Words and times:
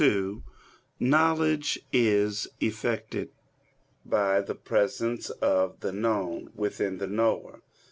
2), 0.01 0.41
knowledge 0.99 1.79
is 1.93 2.47
effected 2.59 3.29
by 4.03 4.41
the 4.41 4.55
presence 4.55 5.29
of 5.29 5.79
the 5.81 5.91
known 5.91 6.49
within 6.55 6.97
the 6.97 7.05
knower. 7.05 7.61